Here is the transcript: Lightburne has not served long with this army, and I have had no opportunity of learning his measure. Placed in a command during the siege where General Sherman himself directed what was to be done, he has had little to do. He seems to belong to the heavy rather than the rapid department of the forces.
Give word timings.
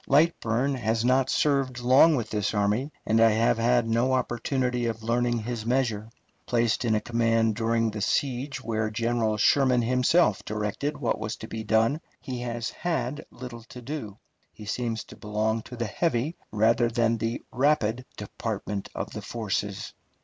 Lightburne 0.07 0.73
has 0.77 1.05
not 1.05 1.29
served 1.29 1.79
long 1.79 2.15
with 2.15 2.31
this 2.31 2.55
army, 2.55 2.91
and 3.05 3.21
I 3.21 3.29
have 3.29 3.59
had 3.59 3.87
no 3.87 4.13
opportunity 4.13 4.87
of 4.87 5.03
learning 5.03 5.37
his 5.43 5.63
measure. 5.63 6.09
Placed 6.47 6.83
in 6.83 6.95
a 6.95 6.99
command 7.01 7.55
during 7.55 7.91
the 7.91 8.01
siege 8.01 8.59
where 8.63 8.89
General 8.89 9.37
Sherman 9.37 9.83
himself 9.83 10.43
directed 10.43 10.97
what 10.97 11.19
was 11.19 11.35
to 11.35 11.47
be 11.47 11.63
done, 11.63 12.01
he 12.19 12.39
has 12.41 12.71
had 12.71 13.23
little 13.29 13.61
to 13.65 13.79
do. 13.83 14.17
He 14.51 14.65
seems 14.65 15.03
to 15.03 15.15
belong 15.15 15.61
to 15.61 15.75
the 15.75 15.85
heavy 15.85 16.35
rather 16.51 16.89
than 16.89 17.19
the 17.19 17.43
rapid 17.51 18.03
department 18.17 18.89
of 18.95 19.11
the 19.11 19.21
forces. 19.21 19.93